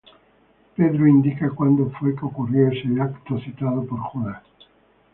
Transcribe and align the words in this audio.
Pedro 0.75 1.05
indica 1.07 1.51
cuándo 1.51 1.91
fue 1.91 2.15
que 2.15 2.25
ocurrió 2.25 2.69
este 2.71 2.87
evento 2.87 3.39
citado 3.39 3.85
por 3.85 3.99
Judas. 3.99 4.41